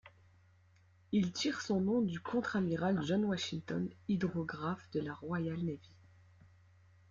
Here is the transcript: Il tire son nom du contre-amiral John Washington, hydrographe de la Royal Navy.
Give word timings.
Il 1.11 1.31
tire 1.31 1.61
son 1.61 1.79
nom 1.79 2.01
du 2.01 2.19
contre-amiral 2.19 3.05
John 3.05 3.23
Washington, 3.25 3.87
hydrographe 4.07 4.89
de 4.93 4.99
la 4.99 5.13
Royal 5.13 5.59
Navy. 5.63 5.95